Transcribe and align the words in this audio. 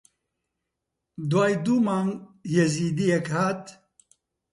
دوای 1.29 1.53
دوو 1.65 1.75
مانگ 1.85 2.11
یەزیدییەک 2.55 3.27
هات 3.35 3.63